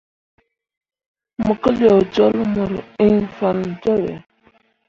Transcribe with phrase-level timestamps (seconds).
[1.45, 2.63] Mo keleo jolle mu
[3.05, 4.13] ĩĩ fan joŋ ɓe.